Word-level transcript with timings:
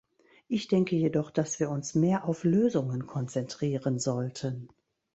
Ich 0.47 0.67
denke 0.67 0.95
jedoch, 0.95 1.29
dass 1.29 1.59
wir 1.59 1.69
uns 1.69 1.93
mehr 1.93 2.25
auf 2.27 2.43
Lösungen 2.43 3.05
konzentrieren 3.05 3.99
sollten. 3.99 4.67